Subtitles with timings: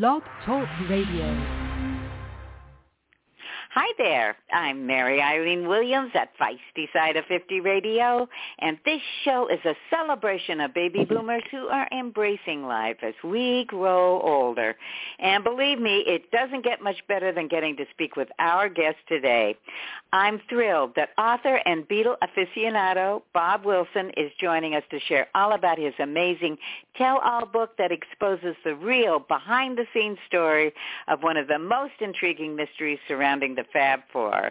[0.00, 1.61] Blog Talk Radio.
[3.74, 4.36] Hi there.
[4.52, 9.74] I'm Mary Eileen Williams at Feisty Side of 50 Radio, and this show is a
[9.88, 14.76] celebration of baby boomers who are embracing life as we grow older.
[15.20, 18.98] And believe me, it doesn't get much better than getting to speak with our guest
[19.08, 19.56] today.
[20.12, 25.54] I'm thrilled that author and Beatle aficionado Bob Wilson is joining us to share all
[25.54, 26.58] about his amazing
[26.98, 30.74] tell-all book that exposes the real behind-the-scenes story
[31.08, 34.50] of one of the most intriguing mysteries surrounding the the Fab Four.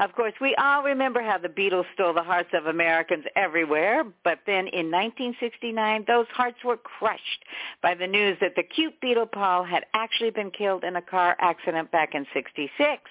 [0.00, 4.40] Of course, we all remember how the Beatles stole the hearts of Americans everywhere, but
[4.44, 7.44] then in 1969, those hearts were crushed
[7.80, 11.36] by the news that the cute Beatle Paul had actually been killed in a car
[11.38, 13.02] accident back in 66.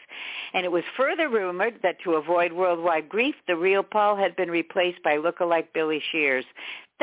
[0.54, 4.52] And it was further rumored that to avoid worldwide grief, the real Paul had been
[4.52, 6.46] replaced by look-alike Billy Shears.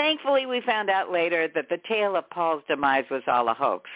[0.00, 3.90] Thankfully, we found out later that the tale of Paul's demise was all a hoax.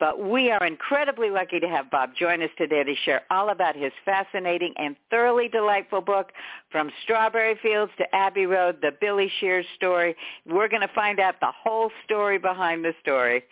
[0.00, 3.76] But we are incredibly lucky to have Bob join us today to share all about
[3.76, 6.32] his fascinating and thoroughly delightful book,
[6.72, 10.16] From Strawberry Fields to Abbey Road, the Billy Shears story.
[10.44, 13.44] We're going to find out the whole story behind the story.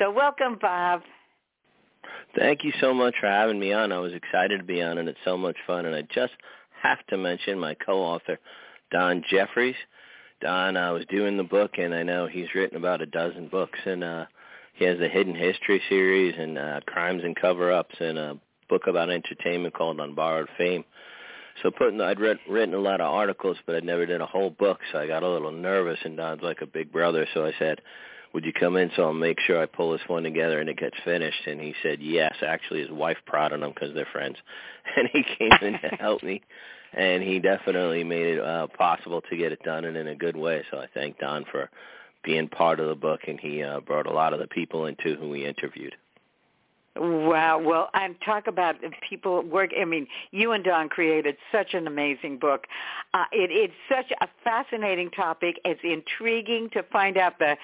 [0.00, 1.02] So welcome, Bob.
[2.36, 3.92] Thank you so much for having me on.
[3.92, 5.86] I was excited to be on, and it's so much fun.
[5.86, 6.34] And I just
[6.82, 8.40] have to mention my co-author,
[8.90, 9.76] Don Jeffries.
[10.44, 13.78] Don uh, was doing the book, and I know he's written about a dozen books,
[13.86, 14.26] and uh,
[14.74, 19.08] he has a hidden history series and uh, crimes and cover-ups, and a book about
[19.08, 20.84] entertainment called On Borrowed Fame.
[21.62, 24.50] So putting, I'd read, written a lot of articles, but I'd never did a whole
[24.50, 25.98] book, so I got a little nervous.
[26.04, 27.80] And Don's like a big brother, so I said,
[28.34, 30.76] "Would you come in so I'll make sure I pull this one together and it
[30.76, 34.36] gets finished?" And he said, "Yes." Actually, his wife prodded him because they're friends,
[34.96, 36.42] and he came in to help me
[36.96, 40.36] and he definitely made it uh, possible to get it done and in a good
[40.36, 40.64] way.
[40.70, 41.70] So I thank Don for
[42.22, 45.14] being part of the book, and he uh, brought a lot of the people into
[45.16, 45.94] who we interviewed.
[46.96, 47.58] Wow.
[47.58, 48.76] Well, and talk about
[49.08, 49.72] people work.
[49.78, 52.68] I mean, you and Don created such an amazing book.
[53.12, 55.56] Uh, it, it's such a fascinating topic.
[55.64, 57.56] It's intriguing to find out the,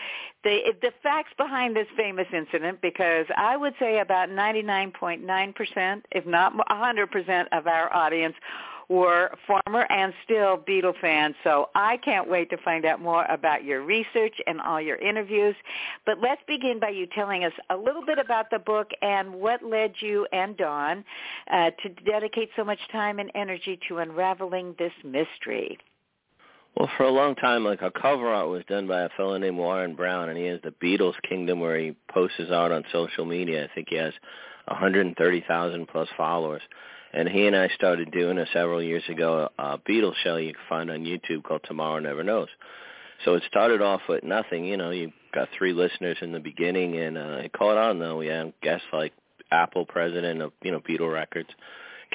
[0.43, 6.53] the the facts behind this famous incident because I would say about 99.9%, if not
[6.69, 8.35] 100% of our audience
[8.91, 11.37] were former and still Beatle fans.
[11.45, 15.55] So I can't wait to find out more about your research and all your interviews.
[16.05, 19.63] But let's begin by you telling us a little bit about the book and what
[19.63, 21.05] led you and Don
[21.53, 25.79] uh, to dedicate so much time and energy to unraveling this mystery.
[26.77, 29.57] Well, for a long time, like a cover art was done by a fellow named
[29.57, 33.25] Warren Brown, and he has the Beatles Kingdom where he posts his art on social
[33.25, 33.65] media.
[33.65, 34.13] I think he has
[34.67, 36.63] 130,000 plus followers.
[37.13, 40.63] And he and I started doing a several years ago a Beatles show you can
[40.69, 42.49] find on YouTube called Tomorrow Never Knows.
[43.25, 46.97] So it started off with nothing, you know, you got three listeners in the beginning
[46.97, 48.17] and uh it caught on though.
[48.17, 49.13] We had guests like
[49.51, 51.51] Apple president of, you know, Beatle Records,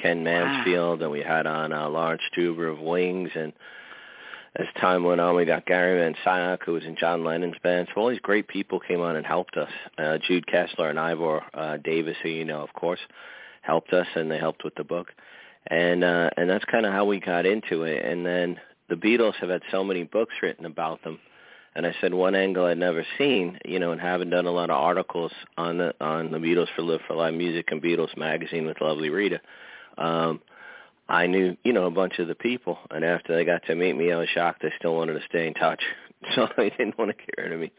[0.02, 1.04] Ken Mansfield, wow.
[1.04, 3.52] and we had on uh Laurence Juber of Wings and
[4.58, 7.88] as time went on, we got Gary Van Scyoc, who was in John Lennon's band.
[7.94, 9.68] So all these great people came on and helped us.
[9.98, 13.00] Uh, Jude Kessler and Ivor uh, Davis, who you know, of course
[13.66, 15.08] helped us and they helped with the book.
[15.68, 18.04] And uh and that's kind of how we got into it.
[18.04, 21.18] And then the Beatles have had so many books written about them.
[21.74, 24.70] And I said one angle I'd never seen, you know, and haven't done a lot
[24.70, 28.66] of articles on the on the Beatles for Live for Live Music and Beatles magazine
[28.66, 29.40] with lovely Rita.
[29.98, 30.40] Um
[31.08, 33.96] I knew, you know, a bunch of the people, and after they got to meet
[33.96, 35.82] me, I was shocked they still wanted to stay in touch.
[36.34, 37.70] So they didn't want to get rid of me.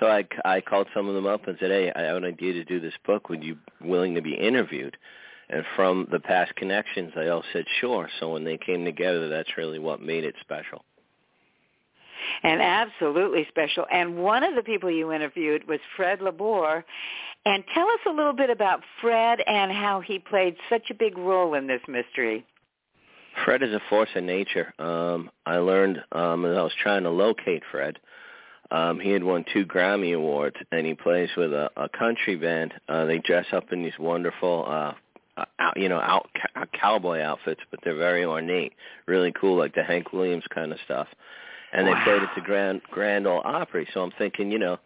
[0.00, 2.52] So I, I called some of them up and said, hey, I have an idea
[2.54, 3.28] to do this book.
[3.28, 4.96] Would you willing to be interviewed?
[5.48, 8.08] And from the past connections, they all said sure.
[8.18, 10.84] So when they came together, that's really what made it special.
[12.42, 13.86] And absolutely special.
[13.92, 16.84] And one of the people you interviewed was Fred LaBour.
[17.44, 21.16] And tell us a little bit about Fred and how he played such a big
[21.16, 22.44] role in this mystery.
[23.44, 24.74] Fred is a force of nature.
[24.80, 27.98] Um, I learned um, as I was trying to locate Fred.
[28.72, 32.74] Um, he had won two Grammy awards, and he plays with a, a country band.
[32.88, 34.92] Uh, they dress up in these wonderful uh,
[35.58, 36.28] out, you know, out
[36.78, 38.72] cowboy outfits, but they're very ornate,
[39.06, 41.08] really cool, like the Hank Williams kind of stuff.
[41.72, 41.94] And wow.
[41.94, 43.86] they played at the Grand Grand Ole Opry.
[43.92, 44.78] So I'm thinking, you know,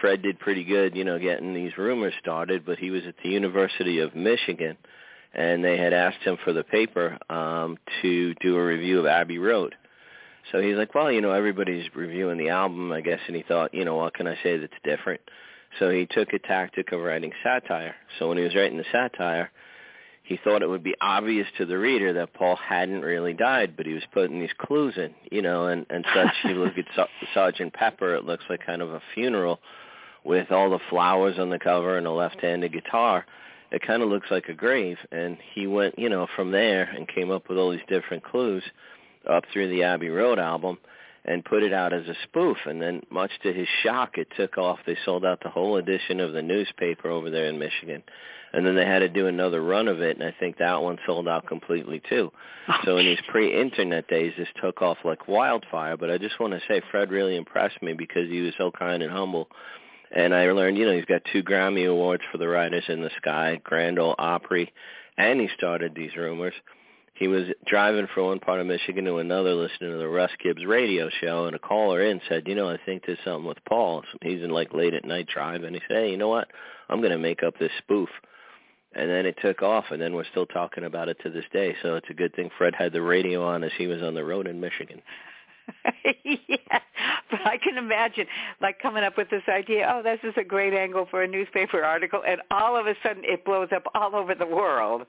[0.00, 2.66] Fred did pretty good, you know, getting these rumors started.
[2.66, 4.76] But he was at the University of Michigan,
[5.34, 9.38] and they had asked him for the paper um, to do a review of Abbey
[9.38, 9.74] Road.
[10.52, 13.74] So he's like, well, you know, everybody's reviewing the album, I guess, and he thought,
[13.74, 15.20] you know, what can I say that's different?
[15.78, 17.94] So he took a tactic of writing satire.
[18.18, 19.50] So when he was writing the satire,
[20.26, 23.86] he thought it would be obvious to the reader that Paul hadn't really died, but
[23.86, 26.32] he was putting these clues in, you know, and and such.
[26.44, 29.60] you look at Sergeant Pepper, it looks like kind of a funeral,
[30.24, 33.24] with all the flowers on the cover and a left-handed guitar,
[33.70, 34.98] it kind of looks like a grave.
[35.12, 38.64] And he went, you know, from there and came up with all these different clues
[39.30, 40.78] up through the Abbey Road album
[41.26, 42.56] and put it out as a spoof.
[42.66, 44.78] And then, much to his shock, it took off.
[44.86, 48.02] They sold out the whole edition of the newspaper over there in Michigan.
[48.52, 50.98] And then they had to do another run of it, and I think that one
[51.04, 52.32] sold out completely too.
[52.68, 55.96] Oh, so in these pre-internet days, this took off like wildfire.
[55.96, 59.02] But I just want to say, Fred really impressed me because he was so kind
[59.02, 59.48] and humble.
[60.12, 63.10] And I learned, you know, he's got two Grammy awards for The Riders in the
[63.16, 64.72] Sky, Grand Ole Opry,
[65.18, 66.54] and he started these rumors
[67.18, 70.66] he was driving from one part of Michigan to another listening to the Russ Gibbs
[70.66, 74.02] radio show, and a caller in said, you know, I think there's something with Paul.
[74.22, 75.64] He's in like late at night driving.
[75.64, 76.48] And he said, hey, you know what?
[76.90, 78.10] I'm going to make up this spoof.
[78.94, 81.74] And then it took off, and then we're still talking about it to this day.
[81.82, 84.24] So it's a good thing Fred had the radio on as he was on the
[84.24, 85.00] road in Michigan.
[86.24, 86.78] yeah,
[87.30, 88.26] but I can imagine
[88.60, 89.90] like coming up with this idea.
[89.92, 93.24] Oh, this is a great angle for a newspaper article, and all of a sudden
[93.24, 95.06] it blows up all over the world.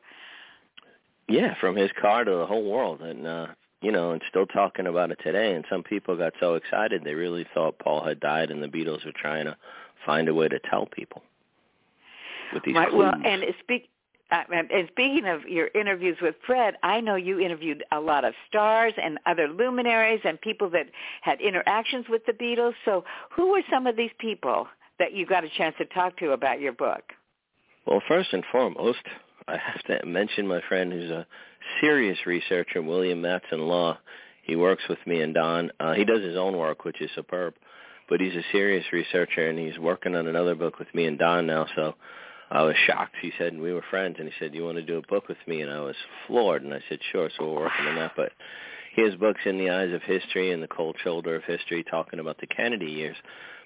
[1.27, 3.47] Yeah, from his car to the whole world, and uh,
[3.81, 5.55] you know, and still talking about it today.
[5.55, 9.05] And some people got so excited they really thought Paul had died, and the Beatles
[9.05, 9.57] were trying to
[10.05, 11.21] find a way to tell people
[12.53, 12.99] with these right, clues.
[12.99, 13.89] Well, and speak.
[14.29, 18.33] Uh, and speaking of your interviews with Fred, I know you interviewed a lot of
[18.49, 20.87] stars and other luminaries and people that
[21.21, 22.73] had interactions with the Beatles.
[22.83, 24.67] So who were some of these people
[24.99, 27.03] that you got a chance to talk to about your book?
[27.85, 28.99] Well, first and foremost,
[29.47, 31.25] I have to mention my friend who's a
[31.79, 33.97] serious researcher, William Matson Law.
[34.43, 35.71] He works with me and Don.
[35.79, 37.53] Uh, he does his own work, which is superb,
[38.09, 41.47] but he's a serious researcher, and he's working on another book with me and Don
[41.47, 41.65] now.
[41.75, 41.95] So
[42.49, 43.15] I was shocked.
[43.21, 45.27] He said and we were friends, and he said, you want to do a book
[45.27, 45.95] with me?" And I was
[46.25, 48.13] floored, and I said, "Sure." So we're working on that.
[48.15, 48.31] But
[48.95, 52.19] he has books in the eyes of history and the cold shoulder of history, talking
[52.19, 53.17] about the Kennedy years.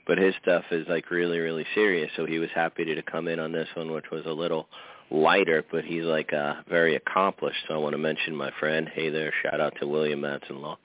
[0.07, 2.11] But his stuff is like really, really serious.
[2.15, 4.67] So he was happy to come in on this one, which was a little
[5.11, 7.59] lighter, but he's like uh, very accomplished.
[7.67, 8.89] So I want to mention my friend.
[8.93, 10.77] Hey there, shout out to William Matson Law.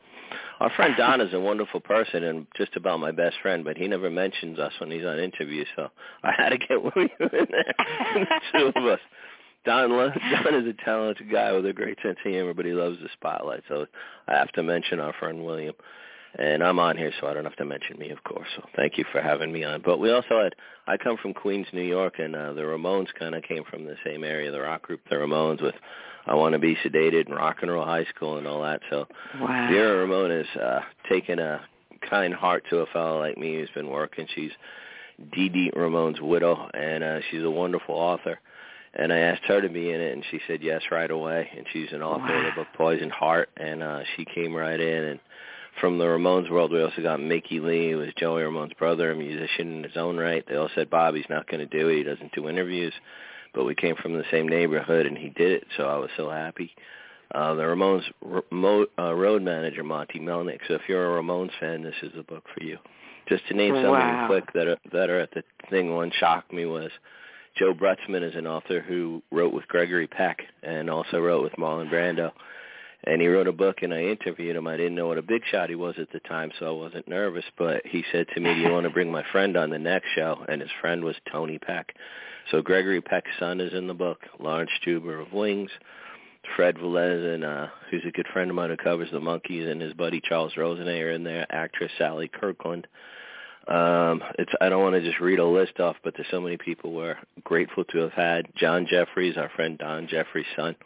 [0.58, 3.86] Our friend Don is a wonderful person and just about my best friend, but he
[3.86, 5.88] never mentions us when he's on interviews, so
[6.22, 7.74] I had to get William in there.
[8.14, 9.00] the two of us.
[9.64, 12.98] Don, Don is a talented guy with a great sense of humor, but he loves
[13.02, 13.86] the spotlight, so
[14.28, 15.74] I have to mention our friend William.
[16.38, 18.48] And I'm on here, so I don't have to mention me, of course.
[18.56, 19.80] So thank you for having me on.
[19.82, 20.54] But we also had,
[20.86, 23.96] I come from Queens, New York, and uh, the Ramones kind of came from the
[24.04, 25.74] same area, the rock group, the Ramones, with
[26.26, 28.80] I Want to Be Sedated and Rock and Roll High School and all that.
[28.90, 29.06] So
[29.40, 29.68] wow.
[29.70, 31.62] Vera Ramone has uh, taken a
[32.08, 34.26] kind heart to a fellow like me who's been working.
[34.34, 34.50] She's
[35.32, 38.40] Dee Dee Ramone's widow, and uh, she's a wonderful author.
[38.92, 41.48] And I asked her to be in it, and she said yes right away.
[41.56, 42.38] And she's an author wow.
[42.38, 45.20] of the book Poison Heart, and uh, she came right in and
[45.80, 49.16] from the Ramones world, we also got Mickey Leigh, who was Joey Ramone's brother, a
[49.16, 50.44] musician in his own right.
[50.48, 51.98] They all said Bobby's not going to do it.
[51.98, 52.94] He doesn't do interviews.
[53.54, 56.30] But we came from the same neighborhood, and he did it, so I was so
[56.30, 56.74] happy.
[57.34, 60.60] Uh, the Ramones remote, uh, road manager, Monte Melnick.
[60.68, 62.78] So if you're a Ramones fan, this is the book for you.
[63.28, 64.26] Just to name some wow.
[64.28, 66.90] quick that are, that are at the thing, one shocked me was
[67.56, 71.90] Joe Brutzman is an author who wrote with Gregory Peck and also wrote with Marlon
[71.90, 72.30] Brando
[73.06, 74.66] and he wrote a book and I interviewed him.
[74.66, 77.08] I didn't know what a big shot he was at the time, so I wasn't
[77.08, 77.44] nervous.
[77.56, 80.08] But he said to me, "Do you want to bring my friend on the next
[80.14, 81.94] show?" And his friend was Tony Peck.
[82.50, 84.20] So Gregory Peck's son is in the book.
[84.38, 85.70] Laurence Juber of Wings,
[86.56, 89.80] Fred Velez, and uh, who's a good friend of mine who covers the Monkees, and
[89.80, 91.46] his buddy Charles Rosenay are in there.
[91.50, 92.86] Actress Sally Kirkland.
[93.68, 96.56] Um, it's I don't want to just read a list off, but there's so many
[96.56, 98.46] people we're grateful to have had.
[98.56, 100.76] John Jeffries, our friend Don Jeffries' son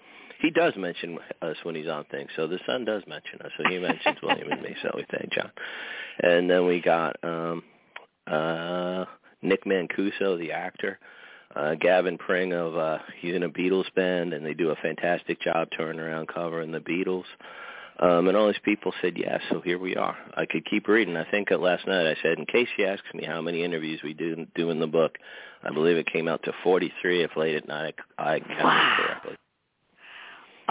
[0.41, 2.31] he does mention us when he's on things.
[2.37, 3.51] So the son does mention us.
[3.57, 4.75] So he mentions William and me.
[4.83, 5.51] So we thank John.
[6.23, 7.63] And then we got um
[8.27, 9.05] uh
[9.43, 10.99] Nick Mancuso, the actor.
[11.55, 15.41] Uh Gavin Pring of uh he's in a Beatles band and they do a fantastic
[15.41, 17.25] job turning around covering the Beatles.
[17.99, 20.17] Um, and all these people said yes, so here we are.
[20.35, 21.19] I could keep reading.
[21.19, 24.15] I think last night I said, in case he asks me how many interviews we
[24.15, 25.19] do do in the book,
[25.63, 28.97] I believe it came out to 43 if late at night I counted wow.
[28.97, 29.37] correctly.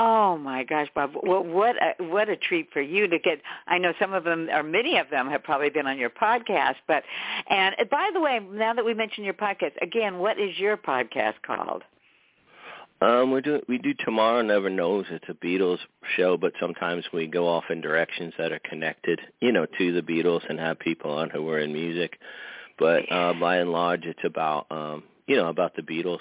[0.01, 1.11] Oh my gosh, Bob!
[1.21, 3.41] Well, what a what a treat for you to get.
[3.67, 6.75] I know some of them, or many of them, have probably been on your podcast.
[6.87, 7.03] But
[7.49, 11.33] and by the way, now that we mentioned your podcast again, what is your podcast
[11.45, 11.83] called?
[13.01, 15.05] Um, we do we do tomorrow never knows.
[15.09, 15.79] It's a Beatles
[16.15, 20.01] show, but sometimes we go off in directions that are connected, you know, to the
[20.01, 22.19] Beatles and have people on who are in music.
[22.77, 26.19] But uh, by and large, it's about um, you know about the Beatles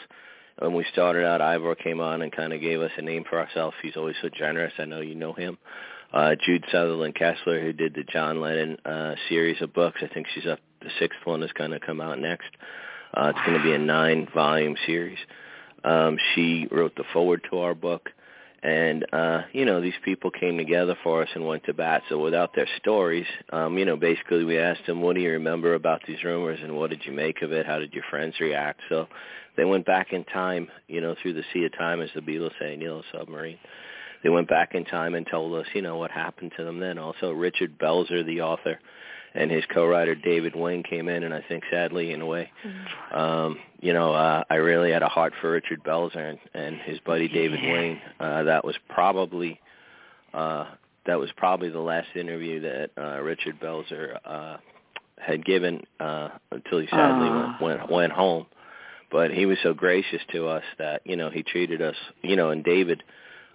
[0.61, 3.39] when we started out, Ivor came on and kind of gave us a name for
[3.39, 3.77] ourselves.
[3.83, 4.73] He's always so generous.
[4.79, 5.59] I know you know him.
[6.13, 10.01] Uh, Jude Sutherland Kessler, who did the John Lennon uh, series of books.
[10.03, 10.59] I think she's up.
[10.81, 12.49] The sixth one is going to come out next.
[13.13, 15.19] Uh, it's going to be a nine-volume series.
[15.85, 18.11] Um, she wrote the forward to our book,
[18.63, 22.03] and uh, you know these people came together for us and went to bat.
[22.09, 25.75] So without their stories, um, you know, basically we asked them, "What do you remember
[25.75, 27.67] about these rumors, and what did you make of it?
[27.67, 29.09] How did your friends react?" So
[29.57, 32.53] they went back in time, you know, through the sea of time, as the Beatles
[32.61, 33.59] say, Neil Submarine.
[34.23, 36.99] They went back in time and told us, you know, what happened to them then.
[36.99, 38.79] Also, Richard Belzer, the author,
[39.41, 42.51] and his co-writer David Wayne came in, and I think sadly, in a way,
[43.13, 46.99] um, you know, uh, I really had a heart for Richard Belzer and, and his
[47.01, 47.73] buddy David Yeah.
[47.73, 48.01] Wayne.
[48.19, 49.61] Uh, that was probably
[50.35, 50.65] uh,
[51.07, 54.57] that was probably the last interview that uh, Richard Belzer uh,
[55.17, 57.57] had given uh, until he sadly Ah.
[57.61, 58.47] went, went went home.
[59.11, 62.51] But he was so gracious to us that you know he treated us, you know,
[62.51, 63.03] and David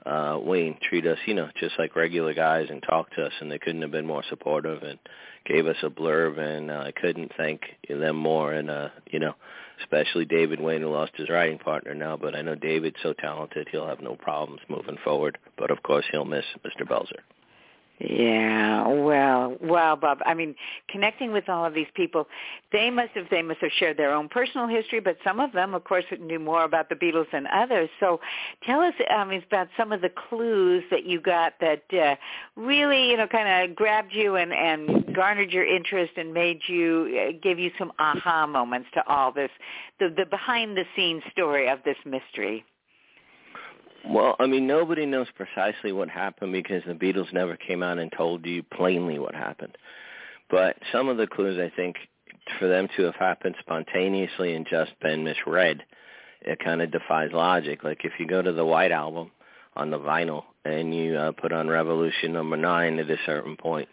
[0.06, 3.52] uh Wayne treated us, you know, just like regular guys and talked to us and
[3.52, 5.00] they couldn't have been more supportive and
[5.46, 9.34] gave us a blurb and uh, I couldn't thank them more and uh you know,
[9.82, 13.68] especially David Wayne who lost his writing partner now, but I know David's so talented
[13.72, 15.38] he'll have no problems moving forward.
[15.58, 16.88] But of course he'll miss Mr.
[16.88, 17.22] Belzer.
[18.00, 20.18] Yeah, well, well, Bob.
[20.26, 20.56] I mean,
[20.90, 22.28] connecting with all of these people,
[22.72, 25.76] they must have they must have shared their own personal history, but some of them,
[25.76, 27.90] of course, knew more about the Beatles than others.
[28.00, 28.20] So,
[28.64, 32.16] tell us um, about some of the clues that you got that uh,
[32.56, 37.16] really, you know, kind of grabbed you and and garnered your interest and made you
[37.30, 39.52] uh, give you some aha moments to all this,
[40.00, 42.66] the the behind the scenes story of this mystery.
[44.06, 48.12] Well, I mean, nobody knows precisely what happened because the Beatles never came out and
[48.12, 49.78] told you plainly what happened.
[50.50, 51.96] But some of the clues, I think,
[52.60, 55.84] for them to have happened spontaneously and just been misread,
[56.42, 57.84] it kind of defies logic.
[57.84, 59.32] Like if you go to the White Album
[59.76, 63.88] on the vinyl and you uh, put on Revolution number nine at a certain point,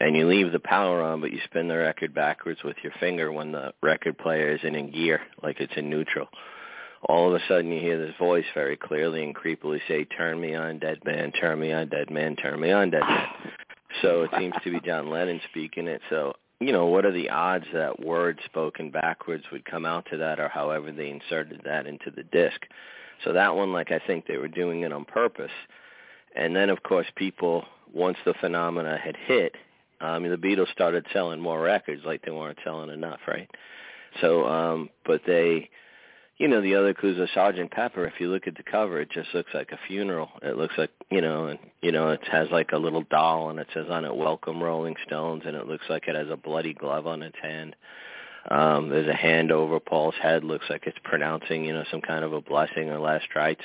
[0.00, 3.32] and you leave the power on, but you spin the record backwards with your finger
[3.32, 6.28] when the record player isn't in gear, like it's in neutral
[7.02, 10.54] all of a sudden you hear this voice very clearly and creepily say, turn me
[10.54, 13.26] on, dead man, turn me on, dead man, turn me on, dead man.
[14.02, 16.00] So it seems to be John Lennon speaking it.
[16.10, 20.16] So, you know, what are the odds that words spoken backwards would come out to
[20.18, 22.60] that or however they inserted that into the disc?
[23.24, 25.50] So that one, like, I think they were doing it on purpose.
[26.34, 29.54] And then, of course, people, once the phenomena had hit,
[30.00, 33.50] um, the Beatles started selling more records like they weren't selling enough, right?
[34.20, 35.70] So, um, but they
[36.38, 38.06] you know, the other clues are Sergeant Pepper.
[38.06, 40.30] If you look at the cover, it just looks like a funeral.
[40.40, 43.58] It looks like, you know, and you know, it has like a little doll, and
[43.58, 46.74] it says on it "Welcome Rolling Stones," and it looks like it has a bloody
[46.74, 47.74] glove on its hand.
[48.50, 50.44] Um, there's a hand over Paul's head.
[50.44, 53.64] Looks like it's pronouncing, you know, some kind of a blessing or last rites.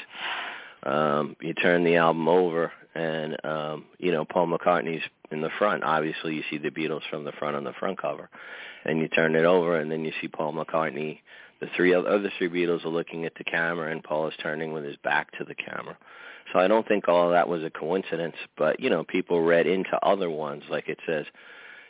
[0.82, 5.84] Um, you turn the album over, and um, you know, Paul McCartney's in the front.
[5.84, 8.30] Obviously, you see the Beatles from the front on the front cover,
[8.84, 11.20] and you turn it over, and then you see Paul McCartney
[11.64, 14.84] the three other three Beatles are looking at the camera, and Paul is turning with
[14.84, 15.98] his back to the camera.
[16.52, 19.66] So I don't think all of that was a coincidence, but you know, people read
[19.66, 21.26] into other ones, like it says,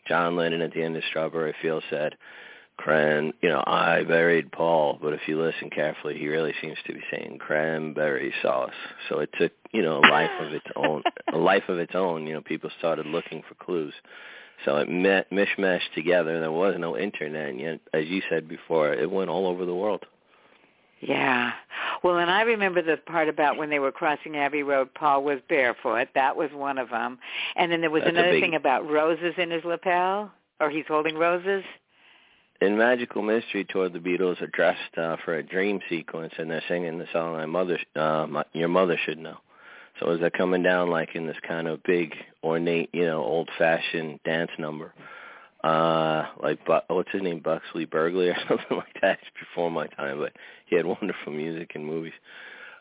[0.07, 2.15] John Lennon at the end of Strawberry Fields said,
[2.77, 6.93] "Cran, you know, I buried Paul," but if you listen carefully, he really seems to
[6.93, 8.73] be saying cranberry sauce.
[9.09, 12.27] So it took, you know, a life of its own, a life of its own.
[12.27, 13.93] You know, people started looking for clues.
[14.65, 16.31] So it met, mishmashed together.
[16.33, 19.65] And there was no internet, and yet, as you said before, it went all over
[19.65, 20.05] the world.
[21.01, 21.51] Yeah.
[22.01, 25.39] Well, and I remember the part about when they were crossing Abbey Road, Paul was
[25.49, 26.07] barefoot.
[26.15, 27.19] That was one of them.
[27.55, 30.85] And then there was That's another big- thing about roses in his lapel, or he's
[30.87, 31.63] holding roses.
[32.61, 36.63] In Magical Mystery Tour, the Beatles are dressed uh, for a dream sequence, and they're
[36.69, 39.37] singing the song "My Mother, uh, my, Your Mother Should Know."
[39.99, 44.19] So is they're coming down, like in this kind of big, ornate, you know, old-fashioned
[44.23, 44.93] dance number,
[45.63, 49.19] uh, like what's his name, Buxley Burgley or something like that.
[49.21, 50.33] It's before my time, but
[50.65, 52.13] he had wonderful music and movies.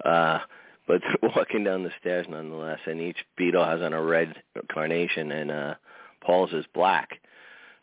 [0.04, 0.40] Uh,
[0.88, 1.00] but
[1.37, 4.35] walking down the stairs nonetheless, and each beetle has on a red
[4.73, 5.75] carnation, and uh,
[6.25, 7.21] Paul's is black.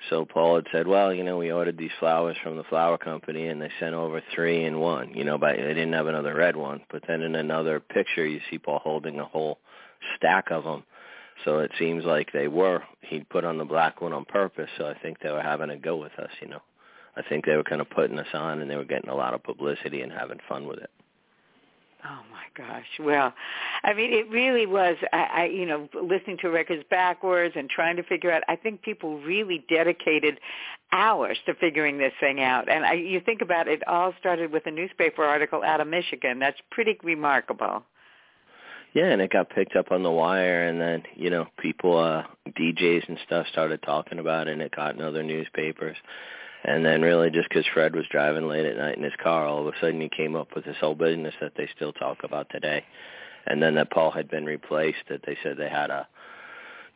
[0.10, 3.48] So Paul had said, well, you know, we ordered these flowers from the flower company,
[3.48, 5.14] and they sent over three in one.
[5.14, 6.82] You know, but they didn't have another red one.
[6.90, 9.60] But then in another picture, you see Paul holding a whole
[10.16, 10.84] stack of them.
[11.44, 12.84] So it seems like they were.
[13.02, 14.70] He put on the black one on purpose.
[14.78, 16.32] So I think they were having a go with us.
[16.42, 16.62] You know,
[17.16, 19.34] I think they were kind of putting us on, and they were getting a lot
[19.34, 20.90] of publicity and having fun with it.
[22.06, 22.86] Oh my gosh.
[22.98, 23.34] Well,
[23.84, 24.96] I mean, it really was.
[25.12, 28.42] I, I, you know, listening to records backwards and trying to figure out.
[28.48, 30.40] I think people really dedicated
[30.94, 32.72] hours to figuring this thing out.
[32.72, 35.88] And I, you think about it, it all started with a newspaper article out of
[35.88, 36.40] Michigan.
[36.40, 37.84] That's pretty remarkable.
[38.94, 42.24] Yeah, and it got picked up on the wire, and then you know people, uh
[42.48, 45.98] DJs and stuff started talking about it, and it got in other newspapers.
[46.64, 49.68] And then really just because Fred was driving late at night in his car, all
[49.68, 52.50] of a sudden he came up with this whole business that they still talk about
[52.50, 52.84] today.
[53.48, 56.08] And then that Paul had been replaced, that they said they had a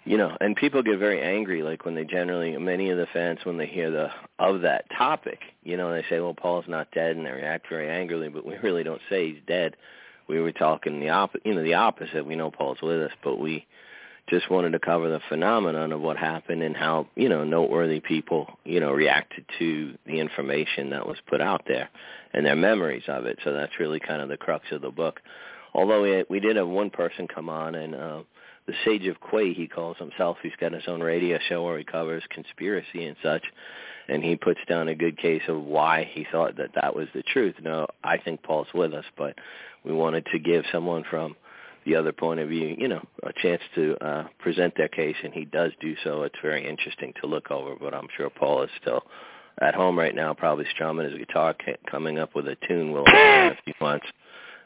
[0.05, 3.39] you know, and people get very angry, like when they generally, many of the fans,
[3.43, 7.15] when they hear the of that topic, you know, they say, "Well, Paul's not dead,"
[7.15, 8.27] and they react very angrily.
[8.27, 9.77] But we really don't say he's dead.
[10.27, 12.25] We were talking the op, you know, the opposite.
[12.25, 13.65] We know Paul's with us, but we
[14.34, 18.58] just wanted to cover the phenomenon of what happened and how, you know, noteworthy people,
[18.63, 21.90] you know, reacted to the information that was put out there
[22.34, 23.40] and their memories of it.
[23.44, 25.20] So that's really kind of the crux of the book.
[25.74, 27.96] Although we we did have one person come on and.
[27.96, 28.22] uh
[28.66, 30.38] the Sage of Quay, he calls himself.
[30.42, 33.44] He's got his own radio show where he covers conspiracy and such,
[34.08, 37.24] and he puts down a good case of why he thought that that was the
[37.24, 37.56] truth.
[37.62, 39.36] No, I think Paul's with us, but
[39.84, 41.36] we wanted to give someone from
[41.86, 45.34] the other point of view, you know, a chance to uh, present their case, and
[45.34, 46.24] he does do so.
[46.24, 49.04] It's very interesting to look over, but I'm sure Paul is still
[49.62, 51.56] at home right now, probably strumming his guitar,
[51.90, 52.92] coming up with a tune.
[52.92, 54.06] we'll in a few months,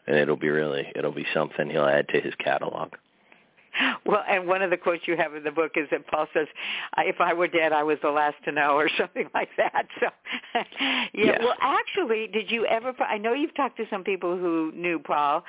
[0.06, 2.94] and it'll be really, it'll be something he'll add to his catalog.
[4.06, 6.48] Well, and one of the quotes you have in the book is that Paul says,
[7.00, 9.88] "If I were dead, I was the last to know," or something like that.
[10.00, 10.08] So,
[11.14, 11.38] yeah.
[11.40, 12.94] Well, actually, did you ever?
[13.00, 15.44] I know you've talked to some people who knew Paul.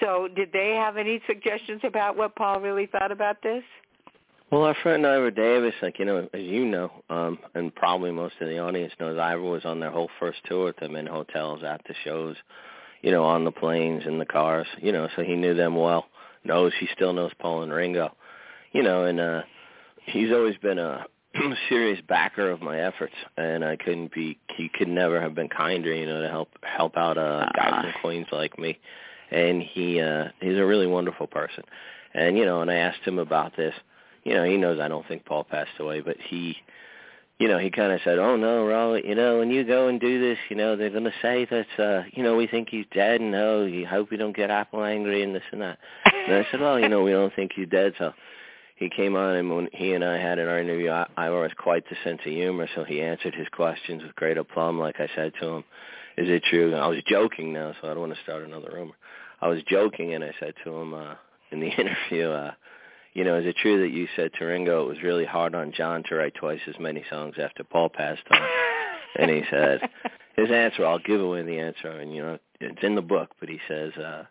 [0.00, 3.62] So, did they have any suggestions about what Paul really thought about this?
[4.50, 8.34] Well, our friend Ivor Davis, like you know, as you know, um, and probably most
[8.40, 11.62] of the audience knows, Ivor was on their whole first tour with them in hotels,
[11.64, 12.36] at the shows,
[13.00, 16.06] you know, on the planes, in the cars, you know, so he knew them well
[16.44, 18.14] knows he still knows Paul and Ringo,
[18.72, 19.42] you know, and uh,
[20.04, 21.06] he's always been a
[21.68, 25.94] serious backer of my efforts, and I couldn't be he could never have been kinder,
[25.94, 28.78] you know, to help help out a guy from Queens like me,
[29.30, 31.64] and he uh, he's a really wonderful person,
[32.14, 33.74] and you know, and I asked him about this,
[34.24, 36.56] you know, he knows I don't think Paul passed away, but he
[37.38, 40.00] you know, he kind of said, "Oh no, Raul, you know, when you go and
[40.00, 42.86] do this, you know, they're going to say that, uh, you know, we think he's
[42.94, 46.36] dead, and oh, you hope we don't get Apple angry and this and that." And
[46.36, 48.12] I said, "Well, you know, we don't think he's dead." So
[48.76, 51.88] he came on, and when he and I had an interview, I, I was quite
[51.88, 54.78] the sense of humor, so he answered his questions with great aplomb.
[54.78, 55.64] Like I said to him,
[56.16, 58.94] "Is it true?" I was joking now, so I don't want to start another rumor.
[59.40, 61.14] I was joking, and I said to him uh,
[61.50, 62.28] in the interview.
[62.28, 62.52] uh
[63.14, 65.72] you know, is it true that you said to Ringo it was really hard on
[65.72, 68.40] John to write twice as many songs after Paul passed on?
[69.18, 69.80] and he said,
[70.36, 73.48] his answer, I'll give away the answer, and you know, it's in the book, but
[73.48, 74.24] he says, uh,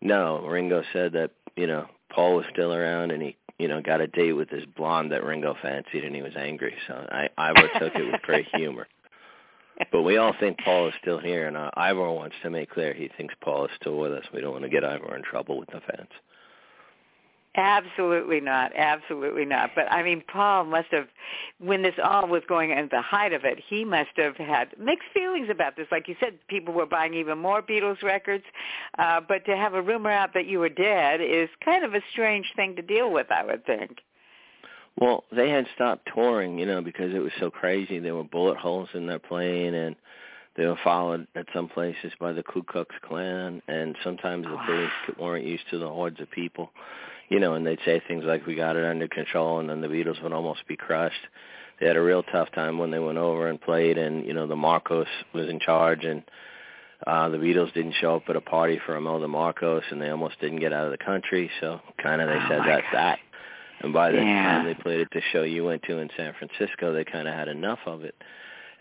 [0.00, 4.00] no, Ringo said that, you know, Paul was still around and he, you know, got
[4.00, 6.74] a date with this blonde that Ringo fancied and he was angry.
[6.86, 8.86] So I, Ivor took it with great humor.
[9.92, 12.92] But we all think Paul is still here, and uh, Ivor wants to make clear
[12.92, 14.24] he thinks Paul is still with us.
[14.32, 16.10] We don't want to get Ivor in trouble with the fans.
[17.56, 18.70] Absolutely not.
[18.76, 19.70] Absolutely not.
[19.74, 21.08] But I mean, Paul must have,
[21.58, 25.08] when this all was going at the height of it, he must have had mixed
[25.12, 25.88] feelings about this.
[25.90, 28.44] Like you said, people were buying even more Beatles records.
[28.98, 32.00] Uh, but to have a rumor out that you were dead is kind of a
[32.12, 33.98] strange thing to deal with, I would think.
[35.00, 37.98] Well, they had stopped touring, you know, because it was so crazy.
[37.98, 39.96] There were bullet holes in their plane, and
[40.56, 45.18] they were followed at some places by the Ku Klux Klan, and sometimes the police
[45.18, 46.70] weren't used to the hordes of people
[47.30, 49.88] you know, and they'd say things like, we got it under control, and then the
[49.88, 51.26] Beatles would almost be crushed.
[51.80, 54.46] They had a real tough time when they went over and played, and, you know,
[54.46, 56.22] the Marcos was in charge, and
[57.06, 60.38] uh, the Beatles didn't show up at a party for Imelda Marcos, and they almost
[60.40, 62.98] didn't get out of the country, so kind of they oh said that's God.
[62.98, 63.18] that.
[63.82, 64.42] And by the yeah.
[64.42, 67.32] time they played at the show you went to in San Francisco, they kind of
[67.32, 68.14] had enough of it.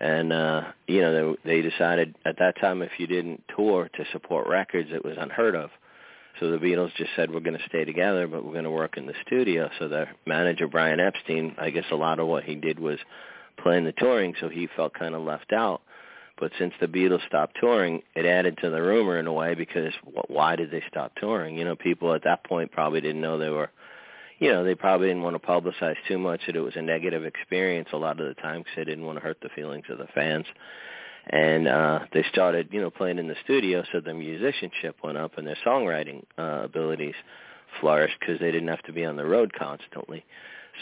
[0.01, 4.05] And uh, you know, they, they decided at that time if you didn't tour to
[4.11, 5.69] support records, it was unheard of.
[6.39, 8.97] So the Beatles just said we're going to stay together, but we're going to work
[8.97, 9.69] in the studio.
[9.77, 12.99] So their manager Brian Epstein, I guess a lot of what he did was
[13.61, 15.81] playing the touring, so he felt kind of left out.
[16.39, 19.91] But since the Beatles stopped touring, it added to the rumor in a way because
[20.27, 21.57] why did they stop touring?
[21.57, 23.69] You know, people at that point probably didn't know they were,
[24.39, 27.25] you know, they probably didn't want to publicize too much that it was a negative
[27.25, 29.97] experience a lot of the time because they didn't want to hurt the feelings of
[29.97, 30.45] the fans
[31.29, 35.37] and uh they started you know playing in the studio so their musicianship went up
[35.37, 37.15] and their songwriting uh abilities
[37.79, 40.25] flourished because they didn't have to be on the road constantly.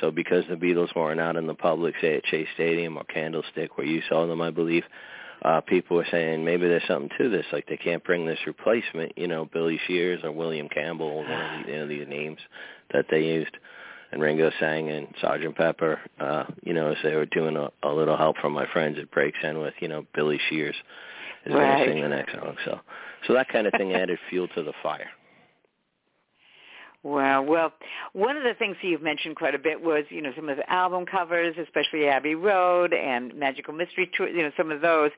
[0.01, 3.77] So because the Beatles weren't out in the public say at Shea Stadium or Candlestick
[3.77, 4.83] where you saw them I believe
[5.43, 9.17] uh people were saying maybe there's something to this like they can't bring this replacement
[9.17, 12.39] you know Billy Shears or William Campbell one of the, you know these names
[12.93, 13.57] that they used
[14.11, 17.91] and Ringo sang and Sergeant Pepper, uh, you know, as they were doing a, a
[17.93, 20.75] little help from my friends at Breaks In with, you know, Billy Shears
[21.45, 21.77] is right.
[21.77, 22.55] going to sing the next song.
[22.65, 22.79] So,
[23.27, 25.09] so that kind of thing added fuel to the fire.
[27.07, 27.41] Wow.
[27.41, 27.71] Well,
[28.11, 30.57] one of the things that you've mentioned quite a bit was, you know, some of
[30.57, 35.11] the album covers, especially Abbey Road and Magical Mystery Tour, you know, some of those.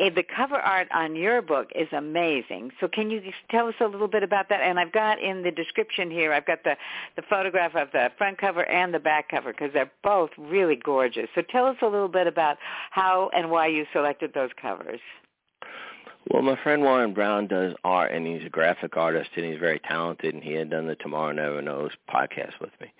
[0.00, 2.72] The cover art on your book is amazing.
[2.80, 3.22] So can you
[3.52, 4.62] tell us a little bit about that?
[4.62, 6.76] And I've got in the description here, I've got the,
[7.14, 11.28] the photograph of the front cover and the back cover because they're both really gorgeous.
[11.36, 12.56] So tell us a little bit about
[12.90, 14.98] how and why you selected those covers.
[16.30, 19.78] Well, my friend Warren Brown does art, and he's a graphic artist, and he's very
[19.78, 20.34] talented.
[20.34, 22.92] And he had done the Tomorrow Never Knows podcast with me.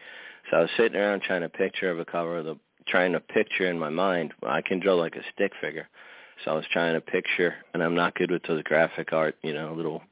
[0.51, 3.21] So I was sitting around trying to picture of a cover of the, trying to
[3.21, 4.33] picture in my mind.
[4.43, 5.88] I can draw like a stick figure,
[6.43, 9.53] so I was trying to picture, and I'm not good with those graphic art, you
[9.53, 10.03] know, little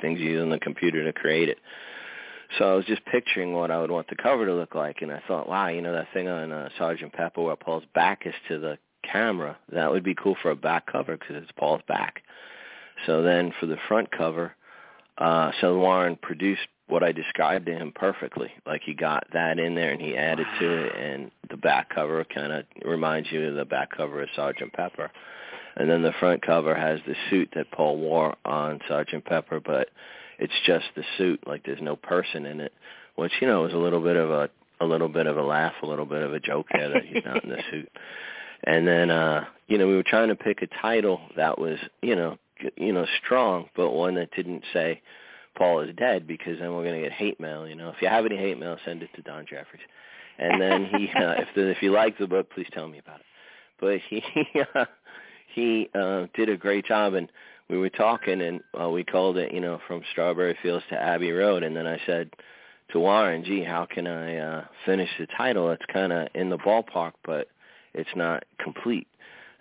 [0.00, 1.58] things you use on the computer to create it.
[2.56, 5.10] So I was just picturing what I would want the cover to look like, and
[5.10, 8.34] I thought, wow, you know that thing on uh, Sergeant Pepper where Paul's back is
[8.46, 8.78] to the
[9.10, 12.22] camera, that would be cool for a back cover because it's Paul's back.
[13.06, 14.54] So then for the front cover,
[15.16, 18.50] uh, so Warren produced what I described to him perfectly.
[18.66, 22.24] Like he got that in there and he added to it, and the back cover
[22.24, 25.10] kind of reminds you of the back cover of Sergeant Pepper.
[25.76, 29.88] And then the front cover has the suit that Paul wore on Sergeant Pepper, but
[30.38, 31.46] it's just the suit.
[31.46, 32.72] Like there's no person in it,
[33.16, 35.74] which you know is a little bit of a a little bit of a laugh,
[35.82, 37.90] a little bit of a joke there that he's not in the suit.
[38.64, 42.16] And then uh, you know we were trying to pick a title that was you
[42.16, 42.38] know
[42.76, 45.00] you know strong, but one that didn't say
[45.56, 47.66] Paul is dead because then we're going to get hate mail.
[47.66, 49.82] You know, if you have any hate mail, send it to Don Jeffries.
[50.38, 53.20] And then he, uh, if the, if you like the book, please tell me about
[53.20, 53.26] it.
[53.80, 54.22] But he
[54.74, 54.84] uh,
[55.54, 57.30] he uh, did a great job, and
[57.68, 61.32] we were talking, and uh, we called it, you know, from Strawberry Fields to Abbey
[61.32, 61.62] Road.
[61.62, 62.30] And then I said
[62.92, 65.70] to Warren, "Gee, how can I uh, finish the title?
[65.70, 67.48] It's kind of in the ballpark, but
[67.98, 69.06] it's not complete."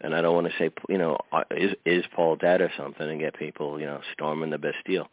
[0.01, 3.09] and I don't want to say, you know, uh, is is Paul dead or something,
[3.09, 5.09] and get people, you know, storming the Bastille.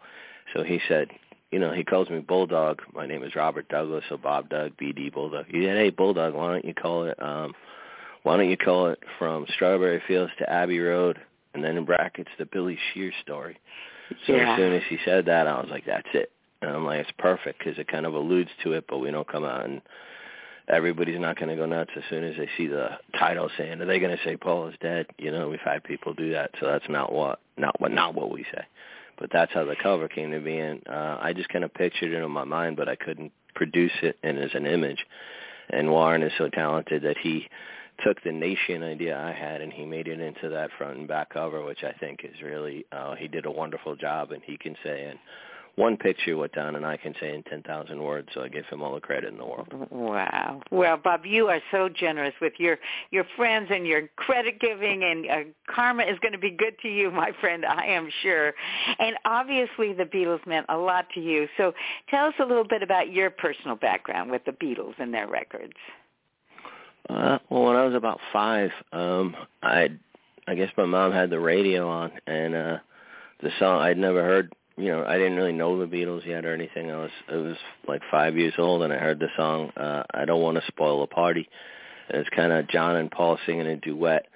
[0.54, 1.08] So he said,
[1.50, 2.82] you know, he calls me Bulldog.
[2.92, 5.46] My name is Robert Douglas, so Bob Doug, BD Bulldog.
[5.48, 7.54] He said, hey Bulldog, why don't you call it, um,
[8.22, 11.18] why don't you call it from Strawberry Fields to Abbey Road,
[11.54, 13.58] and then in brackets the Billy Shear story.
[14.26, 14.52] So yeah.
[14.52, 16.30] as soon as he said that, I was like, that's it.
[16.60, 19.28] And I'm like, it's perfect because it kind of alludes to it, but we don't
[19.28, 19.80] come out and
[20.68, 23.86] everybody's not going to go nuts as soon as they see the title saying, "Are
[23.86, 26.66] they going to say Paul is dead?" You know, we've had people do that, so
[26.66, 28.64] that's not what not what not what we say.
[29.18, 32.12] But that's how the cover came to be, and uh, I just kind of pictured
[32.12, 35.04] it in my mind, but I couldn't produce it in as an image.
[35.70, 37.48] And Warren is so talented that he
[38.04, 41.30] took the nation idea I had and he made it into that front and back
[41.30, 44.74] cover, which I think is really uh, he did a wonderful job, and he can
[44.82, 45.18] say and
[45.76, 48.82] one picture what Don and I can say in 10,000 words, so I give him
[48.82, 49.68] all the credit in the world.
[49.90, 50.62] Wow.
[50.70, 52.78] Well, Bob, you are so generous with your
[53.10, 56.88] your friends and your credit giving, and uh, karma is going to be good to
[56.88, 58.52] you, my friend, I am sure.
[58.98, 61.48] And obviously the Beatles meant a lot to you.
[61.56, 61.72] So
[62.08, 65.74] tell us a little bit about your personal background with the Beatles and their records.
[67.08, 69.88] Uh, well, when I was about five, um, I
[70.46, 72.78] I guess my mom had the radio on, and uh,
[73.42, 76.52] the song I'd never heard you know, I didn't really know the Beatles yet or
[76.52, 76.90] anything.
[76.90, 77.56] I was I was
[77.86, 81.02] like five years old and I heard the song uh I Don't Want to Spoil
[81.02, 81.48] a Party.
[82.08, 84.26] And it's kind of John and Paul singing a duet.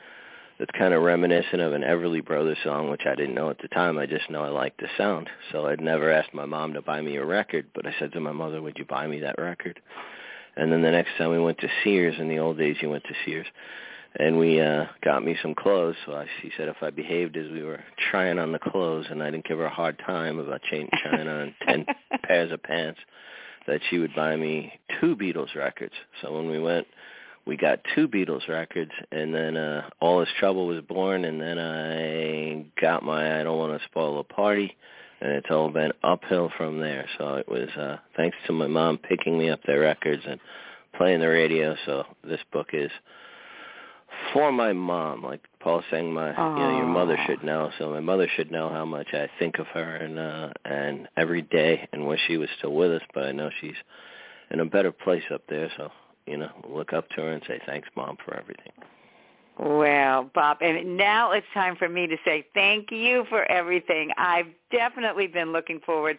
[0.58, 3.68] It's kind of reminiscent of an Everly Brothers song, which I didn't know at the
[3.68, 3.98] time.
[3.98, 5.28] I just know I liked the sound.
[5.52, 8.20] So I'd never asked my mom to buy me a record, but I said to
[8.20, 9.80] my mother, "Would you buy me that record?"
[10.56, 13.04] And then the next time we went to Sears, in the old days you went
[13.04, 13.46] to Sears,
[14.16, 15.96] and we uh got me some clothes.
[16.06, 19.22] So I, she said if I behaved as we were trying on the clothes and
[19.22, 21.86] I didn't give her a hard time about trying on ten
[22.24, 23.00] pairs of pants,
[23.66, 25.94] that she would buy me two Beatles records.
[26.22, 26.86] So when we went,
[27.46, 31.58] we got two Beatles records, and then uh All This Trouble was born, and then
[31.58, 34.76] I got my I Don't Want to Spoil a Party.
[35.20, 37.04] And it's all been uphill from there.
[37.18, 40.38] So it was uh thanks to my mom picking me up their records and
[40.96, 41.74] playing the radio.
[41.86, 42.90] So this book is
[44.32, 45.22] for my mom.
[45.22, 46.56] Like Paul saying, my Aww.
[46.56, 47.70] you know your mother should know.
[47.78, 51.42] So my mother should know how much I think of her and uh and every
[51.42, 53.02] day and wish she was still with us.
[53.14, 53.76] But I know she's
[54.50, 55.70] in a better place up there.
[55.76, 55.90] So
[56.26, 58.72] you know, look up to her and say thanks, mom, for everything.
[59.58, 64.12] Well, Bob, and now it's time for me to say thank you for everything.
[64.16, 66.18] I've definitely been looking forward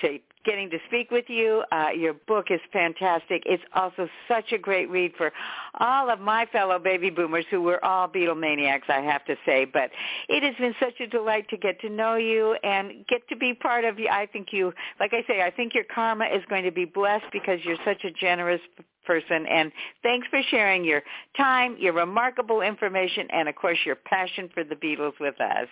[0.00, 1.64] to getting to speak with you.
[1.70, 3.42] Uh, your book is fantastic.
[3.44, 5.32] It's also such a great read for
[5.78, 9.66] all of my fellow baby boomers who were all Beatlemaniacs, I have to say.
[9.66, 9.90] But
[10.30, 13.52] it has been such a delight to get to know you and get to be
[13.52, 14.08] part of you.
[14.10, 17.26] I think you, like I say, I think your karma is going to be blessed
[17.32, 18.62] because you're such a generous
[19.08, 19.46] person.
[19.46, 19.72] And
[20.04, 21.02] thanks for sharing your
[21.36, 25.66] time, your remarkable information, and of course your passion for the Beatles with us.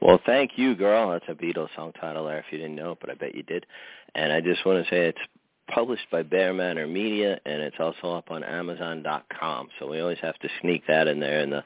[0.00, 1.10] Well, thank you, girl.
[1.10, 3.64] That's a Beatles song title there if you didn't know, but I bet you did.
[4.14, 5.18] And I just want to say it's
[5.72, 9.68] published by BearManor Media, and it's also up on Amazon.com.
[9.78, 11.64] So we always have to sneak that in there in the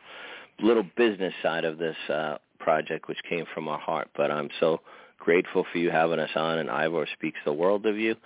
[0.61, 4.09] little business side of this uh, project, which came from our heart.
[4.16, 4.81] But I'm so
[5.18, 8.16] grateful for you having us on, and Ivor speaks the world of you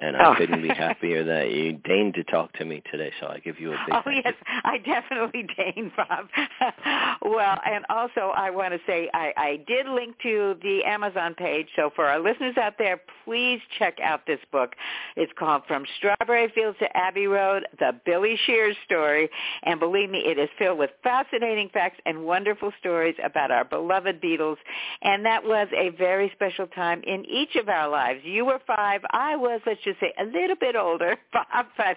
[0.00, 0.34] and I oh.
[0.36, 3.12] couldn't be happier that you deigned to talk to me today.
[3.20, 3.94] So I give you a big.
[3.94, 4.60] Oh yes, you.
[4.64, 6.28] I definitely deigned, Bob.
[7.22, 11.66] well, and also I want to say I, I did link to the Amazon page.
[11.76, 14.74] So for our listeners out there, please check out this book.
[15.16, 19.28] It's called From Strawberry Fields to Abbey Road: The Billy Shears Story.
[19.64, 24.20] And believe me, it is filled with fascinating facts and wonderful stories about our beloved
[24.22, 24.56] Beatles.
[25.02, 28.20] And that was a very special time in each of our lives.
[28.24, 29.00] You were five.
[29.10, 29.60] I was.
[29.66, 31.96] Let's just say a little bit older, but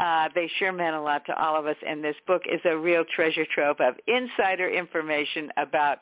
[0.00, 1.76] uh, they sure meant a lot to all of us.
[1.86, 5.98] And this book is a real treasure trove of insider information about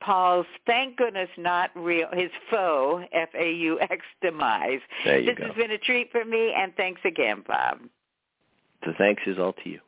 [0.00, 4.80] Paul's, thank goodness, not real, his faux, F-A-U-X, demise.
[5.04, 5.46] There this go.
[5.46, 7.78] has been a treat for me, and thanks again, Bob.
[8.84, 9.80] The thanks is all to you.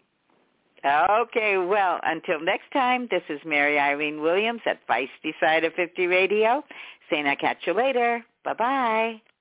[0.85, 6.07] Okay, well, until next time, this is Mary Eileen Williams at Feisty Side of 50
[6.07, 6.63] Radio
[7.11, 8.25] saying I'll catch you later.
[8.45, 9.34] Bye-bye.